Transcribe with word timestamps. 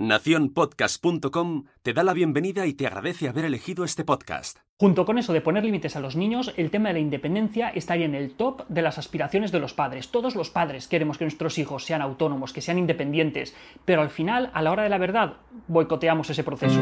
Naciónpodcast.com 0.00 1.64
te 1.82 1.92
da 1.92 2.02
la 2.02 2.14
bienvenida 2.14 2.64
y 2.64 2.72
te 2.72 2.86
agradece 2.86 3.28
haber 3.28 3.44
elegido 3.44 3.84
este 3.84 4.02
podcast. 4.02 4.56
Junto 4.78 5.04
con 5.04 5.18
eso 5.18 5.34
de 5.34 5.42
poner 5.42 5.62
límites 5.62 5.94
a 5.94 6.00
los 6.00 6.16
niños, 6.16 6.54
el 6.56 6.70
tema 6.70 6.88
de 6.88 6.94
la 6.94 7.00
independencia 7.00 7.68
estaría 7.68 8.06
en 8.06 8.14
el 8.14 8.32
top 8.32 8.66
de 8.68 8.80
las 8.80 8.96
aspiraciones 8.96 9.52
de 9.52 9.60
los 9.60 9.74
padres. 9.74 10.08
Todos 10.10 10.36
los 10.36 10.48
padres 10.48 10.88
queremos 10.88 11.18
que 11.18 11.26
nuestros 11.26 11.58
hijos 11.58 11.84
sean 11.84 12.00
autónomos, 12.00 12.54
que 12.54 12.62
sean 12.62 12.78
independientes, 12.78 13.54
pero 13.84 14.00
al 14.00 14.08
final, 14.08 14.50
a 14.54 14.62
la 14.62 14.72
hora 14.72 14.84
de 14.84 14.88
la 14.88 14.96
verdad, 14.96 15.34
boicoteamos 15.68 16.30
ese 16.30 16.44
proceso. 16.44 16.80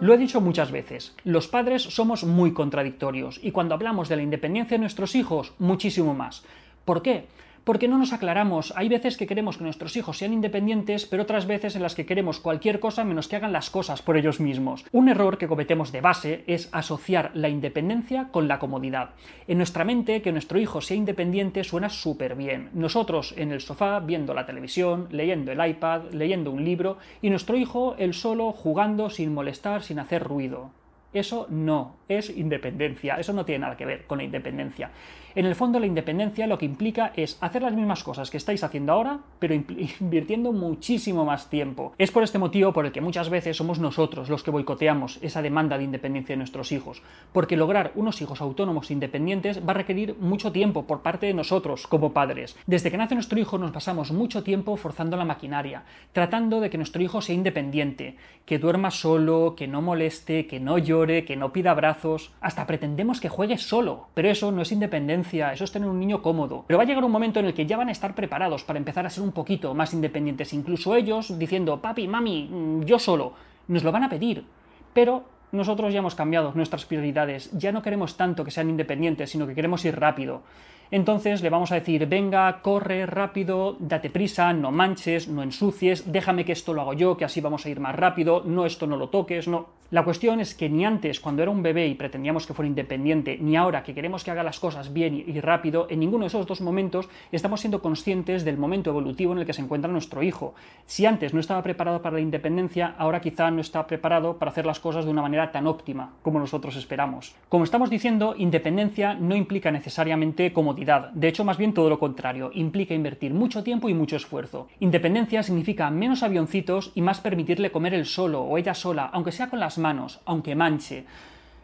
Lo 0.00 0.14
he 0.14 0.18
dicho 0.18 0.40
muchas 0.40 0.72
veces, 0.72 1.14
los 1.22 1.46
padres 1.46 1.82
somos 1.82 2.24
muy 2.24 2.52
contradictorios 2.52 3.38
y 3.40 3.52
cuando 3.52 3.76
hablamos 3.76 4.08
de 4.08 4.16
la 4.16 4.22
independencia 4.22 4.78
de 4.78 4.80
nuestros 4.80 5.14
hijos, 5.14 5.54
muchísimo 5.60 6.12
más. 6.12 6.44
¿Por 6.84 7.02
qué? 7.02 7.28
Porque 7.66 7.88
no 7.88 7.98
nos 7.98 8.12
aclaramos. 8.12 8.72
Hay 8.76 8.88
veces 8.88 9.16
que 9.16 9.26
queremos 9.26 9.58
que 9.58 9.64
nuestros 9.64 9.96
hijos 9.96 10.18
sean 10.18 10.32
independientes, 10.32 11.04
pero 11.04 11.24
otras 11.24 11.48
veces 11.48 11.74
en 11.74 11.82
las 11.82 11.96
que 11.96 12.06
queremos 12.06 12.38
cualquier 12.38 12.78
cosa 12.78 13.02
menos 13.02 13.26
que 13.26 13.34
hagan 13.34 13.52
las 13.52 13.70
cosas 13.70 14.02
por 14.02 14.16
ellos 14.16 14.38
mismos. 14.38 14.84
Un 14.92 15.08
error 15.08 15.36
que 15.36 15.48
cometemos 15.48 15.90
de 15.90 16.00
base 16.00 16.44
es 16.46 16.68
asociar 16.70 17.32
la 17.34 17.48
independencia 17.48 18.28
con 18.30 18.46
la 18.46 18.60
comodidad. 18.60 19.10
En 19.48 19.58
nuestra 19.58 19.84
mente, 19.84 20.22
que 20.22 20.30
nuestro 20.30 20.60
hijo 20.60 20.80
sea 20.80 20.96
independiente 20.96 21.64
suena 21.64 21.88
súper 21.88 22.36
bien. 22.36 22.70
Nosotros 22.72 23.34
en 23.36 23.50
el 23.50 23.60
sofá, 23.60 23.98
viendo 23.98 24.32
la 24.32 24.46
televisión, 24.46 25.08
leyendo 25.10 25.50
el 25.50 25.68
iPad, 25.68 26.12
leyendo 26.12 26.52
un 26.52 26.64
libro, 26.64 26.98
y 27.20 27.30
nuestro 27.30 27.56
hijo, 27.56 27.96
él 27.98 28.14
solo, 28.14 28.52
jugando 28.52 29.10
sin 29.10 29.34
molestar, 29.34 29.82
sin 29.82 29.98
hacer 29.98 30.22
ruido. 30.22 30.70
Eso 31.12 31.46
no 31.50 31.96
es 32.08 32.30
independencia, 32.30 33.16
eso 33.16 33.32
no 33.32 33.44
tiene 33.44 33.60
nada 33.60 33.76
que 33.76 33.86
ver 33.86 34.06
con 34.06 34.18
la 34.18 34.24
independencia. 34.24 34.90
En 35.36 35.44
el 35.44 35.54
fondo, 35.54 35.78
la 35.78 35.86
independencia 35.86 36.46
lo 36.46 36.56
que 36.56 36.64
implica 36.64 37.12
es 37.14 37.36
hacer 37.42 37.60
las 37.60 37.74
mismas 37.74 38.02
cosas 38.02 38.30
que 38.30 38.38
estáis 38.38 38.64
haciendo 38.64 38.92
ahora, 38.92 39.20
pero 39.38 39.54
invirtiendo 40.00 40.50
muchísimo 40.50 41.26
más 41.26 41.50
tiempo. 41.50 41.92
Es 41.98 42.10
por 42.10 42.22
este 42.22 42.38
motivo 42.38 42.72
por 42.72 42.86
el 42.86 42.92
que 42.92 43.02
muchas 43.02 43.28
veces 43.28 43.54
somos 43.54 43.78
nosotros 43.78 44.30
los 44.30 44.42
que 44.42 44.50
boicoteamos 44.50 45.18
esa 45.20 45.42
demanda 45.42 45.76
de 45.76 45.84
independencia 45.84 46.32
de 46.32 46.38
nuestros 46.38 46.72
hijos, 46.72 47.02
porque 47.34 47.58
lograr 47.58 47.92
unos 47.96 48.22
hijos 48.22 48.40
autónomos 48.40 48.88
e 48.88 48.94
independientes 48.94 49.60
va 49.60 49.72
a 49.72 49.74
requerir 49.74 50.16
mucho 50.18 50.52
tiempo 50.52 50.86
por 50.86 51.02
parte 51.02 51.26
de 51.26 51.34
nosotros 51.34 51.86
como 51.86 52.14
padres. 52.14 52.56
Desde 52.66 52.90
que 52.90 52.96
nace 52.96 53.14
nuestro 53.14 53.38
hijo 53.38 53.58
nos 53.58 53.72
pasamos 53.72 54.12
mucho 54.12 54.42
tiempo 54.42 54.76
forzando 54.78 55.18
la 55.18 55.26
maquinaria, 55.26 55.82
tratando 56.12 56.60
de 56.60 56.70
que 56.70 56.78
nuestro 56.78 57.02
hijo 57.02 57.20
sea 57.20 57.34
independiente, 57.34 58.16
que 58.46 58.58
duerma 58.58 58.90
solo, 58.90 59.54
que 59.54 59.68
no 59.68 59.82
moleste, 59.82 60.46
que 60.46 60.60
no 60.60 60.78
llore, 60.78 61.05
que 61.06 61.36
no 61.36 61.52
pida 61.52 61.70
abrazos, 61.70 62.32
hasta 62.40 62.66
pretendemos 62.66 63.20
que 63.20 63.28
juegue 63.28 63.58
solo, 63.58 64.08
pero 64.14 64.28
eso 64.28 64.52
no 64.52 64.62
es 64.62 64.72
independencia 64.72 65.16
eso 65.52 65.64
es 65.64 65.72
tener 65.72 65.88
un 65.88 66.00
niño 66.00 66.22
cómodo. 66.22 66.64
Pero 66.66 66.78
va 66.78 66.84
a 66.84 66.86
llegar 66.86 67.04
un 67.04 67.10
momento 67.10 67.40
en 67.40 67.46
el 67.46 67.54
que 67.54 67.66
ya 67.66 67.76
van 67.76 67.88
a 67.88 67.92
estar 67.92 68.14
preparados 68.14 68.64
para 68.64 68.78
empezar 68.78 69.06
a 69.06 69.10
ser 69.10 69.22
un 69.22 69.32
poquito 69.32 69.74
más 69.74 69.94
independientes, 69.94 70.52
incluso 70.52 70.94
ellos 70.94 71.38
diciendo, 71.38 71.80
papi, 71.80 72.08
mami, 72.08 72.48
mm, 72.50 72.82
yo 72.84 72.98
solo, 72.98 73.34
nos 73.68 73.84
lo 73.84 73.92
van 73.92 74.04
a 74.04 74.08
pedir. 74.08 74.44
Pero 74.92 75.24
nosotros 75.52 75.92
ya 75.92 76.00
hemos 76.00 76.14
cambiado 76.14 76.52
nuestras 76.54 76.84
prioridades, 76.84 77.50
ya 77.52 77.72
no 77.72 77.82
queremos 77.82 78.16
tanto 78.16 78.44
que 78.44 78.50
sean 78.50 78.70
independientes, 78.70 79.30
sino 79.30 79.46
que 79.46 79.54
queremos 79.54 79.84
ir 79.84 79.98
rápido. 79.98 80.42
Entonces 80.90 81.42
le 81.42 81.50
vamos 81.50 81.72
a 81.72 81.76
decir, 81.76 82.06
venga, 82.06 82.62
corre 82.62 83.06
rápido, 83.06 83.76
date 83.80 84.10
prisa, 84.10 84.52
no 84.52 84.70
manches, 84.70 85.26
no 85.26 85.42
ensucies, 85.42 86.12
déjame 86.12 86.44
que 86.44 86.52
esto 86.52 86.74
lo 86.74 86.82
hago 86.82 86.92
yo, 86.92 87.16
que 87.16 87.24
así 87.24 87.40
vamos 87.40 87.66
a 87.66 87.70
ir 87.70 87.80
más 87.80 87.94
rápido, 87.94 88.42
no 88.44 88.66
esto 88.66 88.86
no 88.86 88.96
lo 88.96 89.08
toques, 89.08 89.48
no. 89.48 89.75
La 89.92 90.02
cuestión 90.02 90.40
es 90.40 90.56
que 90.56 90.68
ni 90.68 90.84
antes, 90.84 91.20
cuando 91.20 91.42
era 91.42 91.50
un 91.52 91.62
bebé 91.62 91.86
y 91.86 91.94
pretendíamos 91.94 92.44
que 92.44 92.54
fuera 92.54 92.68
independiente, 92.68 93.38
ni 93.40 93.56
ahora 93.56 93.84
que 93.84 93.94
queremos 93.94 94.24
que 94.24 94.32
haga 94.32 94.42
las 94.42 94.58
cosas 94.58 94.92
bien 94.92 95.14
y 95.14 95.40
rápido, 95.40 95.86
en 95.88 96.00
ninguno 96.00 96.24
de 96.24 96.26
esos 96.26 96.44
dos 96.44 96.60
momentos 96.60 97.08
estamos 97.30 97.60
siendo 97.60 97.80
conscientes 97.80 98.44
del 98.44 98.58
momento 98.58 98.90
evolutivo 98.90 99.32
en 99.32 99.38
el 99.38 99.46
que 99.46 99.52
se 99.52 99.62
encuentra 99.62 99.88
nuestro 99.88 100.24
hijo. 100.24 100.54
Si 100.86 101.06
antes 101.06 101.34
no 101.34 101.38
estaba 101.38 101.62
preparado 101.62 102.02
para 102.02 102.16
la 102.16 102.20
independencia, 102.20 102.96
ahora 102.98 103.20
quizá 103.20 103.48
no 103.52 103.60
está 103.60 103.86
preparado 103.86 104.38
para 104.38 104.50
hacer 104.50 104.66
las 104.66 104.80
cosas 104.80 105.04
de 105.04 105.10
una 105.12 105.22
manera 105.22 105.52
tan 105.52 105.68
óptima 105.68 106.14
como 106.22 106.40
nosotros 106.40 106.74
esperamos. 106.74 107.36
Como 107.48 107.62
estamos 107.62 107.88
diciendo, 107.88 108.34
independencia 108.36 109.14
no 109.14 109.36
implica 109.36 109.70
necesariamente 109.70 110.52
comodidad, 110.52 111.10
de 111.10 111.28
hecho 111.28 111.44
más 111.44 111.58
bien 111.58 111.74
todo 111.74 111.88
lo 111.90 112.00
contrario, 112.00 112.50
implica 112.54 112.92
invertir 112.92 113.32
mucho 113.34 113.62
tiempo 113.62 113.88
y 113.88 113.94
mucho 113.94 114.16
esfuerzo. 114.16 114.66
Independencia 114.80 115.44
significa 115.44 115.90
menos 115.90 116.24
avioncitos 116.24 116.90
y 116.96 117.02
más 117.02 117.20
permitirle 117.20 117.70
comer 117.70 117.94
él 117.94 118.04
solo 118.04 118.42
o 118.42 118.58
ella 118.58 118.74
sola, 118.74 119.08
aunque 119.12 119.30
sea 119.30 119.48
con 119.48 119.60
manos, 119.78 120.20
aunque 120.24 120.54
manche. 120.54 121.04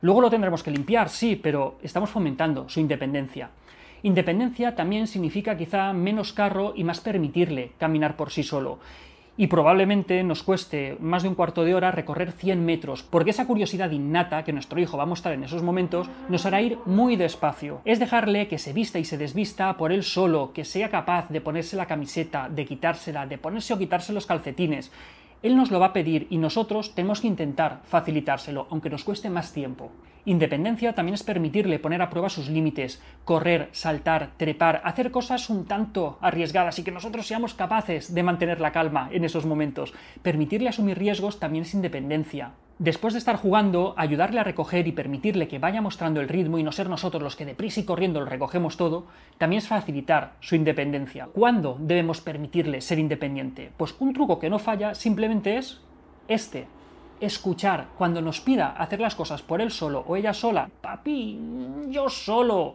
Luego 0.00 0.20
lo 0.20 0.30
tendremos 0.30 0.62
que 0.62 0.70
limpiar, 0.70 1.08
sí, 1.08 1.36
pero 1.36 1.76
estamos 1.82 2.10
fomentando 2.10 2.68
su 2.68 2.80
independencia. 2.80 3.50
Independencia 4.02 4.74
también 4.74 5.06
significa 5.06 5.56
quizá 5.56 5.94
menos 5.94 6.34
carro 6.34 6.74
y 6.76 6.84
más 6.84 7.00
permitirle 7.00 7.72
caminar 7.78 8.16
por 8.16 8.30
sí 8.30 8.42
solo. 8.42 8.78
Y 9.38 9.46
probablemente 9.46 10.22
nos 10.22 10.42
cueste 10.42 10.96
más 11.00 11.22
de 11.22 11.30
un 11.30 11.34
cuarto 11.34 11.64
de 11.64 11.74
hora 11.74 11.90
recorrer 11.90 12.30
100 12.30 12.64
metros, 12.64 13.02
porque 13.02 13.30
esa 13.30 13.46
curiosidad 13.46 13.90
innata 13.90 14.44
que 14.44 14.52
nuestro 14.52 14.78
hijo 14.78 14.98
va 14.98 15.04
a 15.04 15.06
mostrar 15.06 15.32
en 15.32 15.42
esos 15.42 15.62
momentos 15.62 16.08
nos 16.28 16.44
hará 16.44 16.60
ir 16.60 16.78
muy 16.84 17.16
despacio. 17.16 17.80
Es 17.86 17.98
dejarle 17.98 18.46
que 18.46 18.58
se 18.58 18.74
vista 18.74 18.98
y 18.98 19.04
se 19.04 19.16
desvista 19.16 19.76
por 19.78 19.90
él 19.90 20.04
solo, 20.04 20.52
que 20.52 20.66
sea 20.66 20.90
capaz 20.90 21.30
de 21.30 21.40
ponerse 21.40 21.74
la 21.74 21.86
camiseta, 21.86 22.50
de 22.50 22.66
quitársela, 22.66 23.26
de 23.26 23.38
ponerse 23.38 23.72
o 23.72 23.78
quitarse 23.78 24.12
los 24.12 24.26
calcetines. 24.26 24.92
Él 25.42 25.56
nos 25.56 25.70
lo 25.70 25.80
va 25.80 25.86
a 25.86 25.92
pedir 25.92 26.26
y 26.30 26.38
nosotros 26.38 26.94
tenemos 26.94 27.20
que 27.20 27.26
intentar 27.26 27.80
facilitárselo, 27.84 28.66
aunque 28.70 28.90
nos 28.90 29.04
cueste 29.04 29.30
más 29.30 29.52
tiempo. 29.52 29.90
Independencia 30.26 30.94
también 30.94 31.14
es 31.14 31.22
permitirle 31.22 31.78
poner 31.78 32.00
a 32.00 32.08
prueba 32.08 32.30
sus 32.30 32.48
límites, 32.48 33.02
correr, 33.24 33.68
saltar, 33.72 34.30
trepar, 34.38 34.80
hacer 34.84 35.10
cosas 35.10 35.50
un 35.50 35.66
tanto 35.66 36.18
arriesgadas 36.22 36.78
y 36.78 36.82
que 36.82 36.90
nosotros 36.90 37.26
seamos 37.26 37.52
capaces 37.52 38.14
de 38.14 38.22
mantener 38.22 38.60
la 38.60 38.72
calma 38.72 39.10
en 39.12 39.24
esos 39.24 39.44
momentos. 39.44 39.92
Permitirle 40.22 40.70
asumir 40.70 40.98
riesgos 40.98 41.38
también 41.38 41.64
es 41.64 41.74
independencia. 41.74 42.52
Después 42.78 43.14
de 43.14 43.18
estar 43.18 43.36
jugando, 43.36 43.94
ayudarle 43.96 44.40
a 44.40 44.44
recoger 44.44 44.88
y 44.88 44.92
permitirle 44.92 45.46
que 45.46 45.60
vaya 45.60 45.80
mostrando 45.80 46.20
el 46.20 46.28
ritmo 46.28 46.58
y 46.58 46.64
no 46.64 46.72
ser 46.72 46.88
nosotros 46.88 47.22
los 47.22 47.36
que 47.36 47.46
deprisa 47.46 47.80
y 47.80 47.84
corriendo 47.84 48.18
lo 48.18 48.26
recogemos 48.26 48.76
todo, 48.76 49.06
también 49.38 49.58
es 49.58 49.68
facilitar 49.68 50.32
su 50.40 50.56
independencia. 50.56 51.28
¿Cuándo 51.32 51.76
debemos 51.78 52.20
permitirle 52.20 52.80
ser 52.80 52.98
independiente? 52.98 53.70
Pues 53.76 53.94
un 54.00 54.12
truco 54.12 54.40
que 54.40 54.50
no 54.50 54.58
falla 54.58 54.96
simplemente 54.96 55.56
es 55.56 55.80
este. 56.26 56.66
Escuchar 57.20 57.86
cuando 57.96 58.20
nos 58.20 58.40
pida 58.40 58.70
hacer 58.70 58.98
las 58.98 59.14
cosas 59.14 59.40
por 59.40 59.60
él 59.60 59.70
solo 59.70 60.04
o 60.08 60.16
ella 60.16 60.34
sola. 60.34 60.68
Papi, 60.80 61.38
yo 61.90 62.08
solo. 62.08 62.74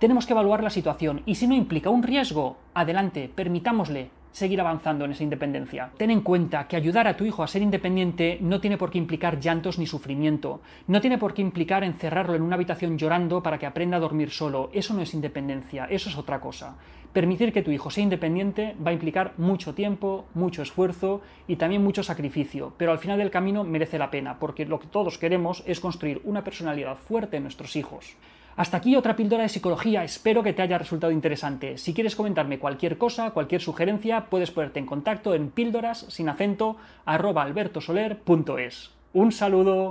Tenemos 0.00 0.26
que 0.26 0.32
evaluar 0.32 0.64
la 0.64 0.70
situación 0.70 1.22
y 1.24 1.36
si 1.36 1.46
no 1.46 1.54
implica 1.54 1.88
un 1.88 2.02
riesgo, 2.02 2.56
adelante, 2.74 3.30
permitámosle 3.32 4.10
seguir 4.32 4.60
avanzando 4.60 5.04
en 5.04 5.12
esa 5.12 5.22
independencia. 5.22 5.90
Ten 5.96 6.10
en 6.10 6.20
cuenta 6.20 6.66
que 6.68 6.76
ayudar 6.76 7.08
a 7.08 7.16
tu 7.16 7.24
hijo 7.24 7.42
a 7.42 7.48
ser 7.48 7.62
independiente 7.62 8.38
no 8.40 8.60
tiene 8.60 8.78
por 8.78 8.90
qué 8.90 8.98
implicar 8.98 9.40
llantos 9.40 9.78
ni 9.78 9.86
sufrimiento, 9.86 10.60
no 10.86 11.00
tiene 11.00 11.18
por 11.18 11.34
qué 11.34 11.42
implicar 11.42 11.84
encerrarlo 11.84 12.34
en 12.34 12.42
una 12.42 12.56
habitación 12.56 12.98
llorando 12.98 13.42
para 13.42 13.58
que 13.58 13.66
aprenda 13.66 13.96
a 13.96 14.00
dormir 14.00 14.30
solo. 14.30 14.70
Eso 14.72 14.94
no 14.94 15.02
es 15.02 15.14
independencia, 15.14 15.86
eso 15.86 16.08
es 16.08 16.16
otra 16.16 16.40
cosa. 16.40 16.76
Permitir 17.12 17.52
que 17.52 17.62
tu 17.62 17.72
hijo 17.72 17.90
sea 17.90 18.04
independiente 18.04 18.76
va 18.84 18.90
a 18.90 18.94
implicar 18.94 19.32
mucho 19.36 19.74
tiempo, 19.74 20.26
mucho 20.34 20.62
esfuerzo 20.62 21.22
y 21.48 21.56
también 21.56 21.82
mucho 21.82 22.04
sacrificio, 22.04 22.72
pero 22.76 22.92
al 22.92 23.00
final 23.00 23.18
del 23.18 23.32
camino 23.32 23.64
merece 23.64 23.98
la 23.98 24.12
pena, 24.12 24.38
porque 24.38 24.64
lo 24.64 24.78
que 24.78 24.86
todos 24.86 25.18
queremos 25.18 25.64
es 25.66 25.80
construir 25.80 26.20
una 26.22 26.44
personalidad 26.44 26.96
fuerte 26.96 27.38
en 27.38 27.42
nuestros 27.42 27.74
hijos. 27.74 28.16
Hasta 28.56 28.76
aquí 28.76 28.96
otra 28.96 29.16
píldora 29.16 29.42
de 29.42 29.48
psicología, 29.48 30.04
espero 30.04 30.42
que 30.42 30.52
te 30.52 30.62
haya 30.62 30.78
resultado 30.78 31.12
interesante. 31.12 31.78
Si 31.78 31.94
quieres 31.94 32.16
comentarme 32.16 32.58
cualquier 32.58 32.98
cosa, 32.98 33.30
cualquier 33.30 33.60
sugerencia, 33.60 34.26
puedes 34.26 34.50
ponerte 34.50 34.78
en 34.78 34.86
contacto 34.86 35.34
en 35.34 35.50
píldoras 35.50 36.06
sin 36.08 36.28
acento 36.28 36.76
albertosoler.es. 37.06 38.90
Un 39.12 39.32
saludo. 39.32 39.90